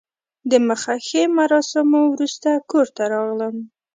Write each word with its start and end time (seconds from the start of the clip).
د 0.49 0.51
مخه 0.67 0.95
ښې 1.07 1.23
مراسمو 1.37 2.01
وروسته 2.13 2.49
کور 2.71 2.87
ته 2.95 3.03
راغلم. 3.13 3.55